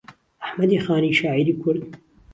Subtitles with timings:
[0.43, 1.83] ئەحمەدی خانی شاعیری کورد